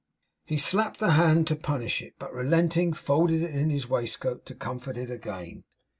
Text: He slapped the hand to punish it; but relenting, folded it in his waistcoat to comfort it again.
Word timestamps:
He 0.45 0.57
slapped 0.57 0.99
the 0.99 1.11
hand 1.11 1.45
to 1.45 1.55
punish 1.55 2.01
it; 2.01 2.15
but 2.17 2.33
relenting, 2.33 2.91
folded 2.91 3.43
it 3.43 3.53
in 3.53 3.69
his 3.69 3.87
waistcoat 3.87 4.47
to 4.47 4.55
comfort 4.55 4.97
it 4.97 5.11
again. 5.11 5.63